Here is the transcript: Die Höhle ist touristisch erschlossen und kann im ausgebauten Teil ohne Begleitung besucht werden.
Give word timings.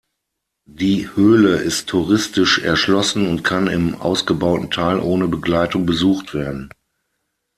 Die 0.65 1.15
Höhle 1.15 1.57
ist 1.57 1.89
touristisch 1.89 2.57
erschlossen 2.57 3.27
und 3.27 3.43
kann 3.43 3.67
im 3.67 3.93
ausgebauten 3.93 4.71
Teil 4.71 4.99
ohne 4.99 5.27
Begleitung 5.27 5.85
besucht 5.85 6.33
werden. 6.33 6.71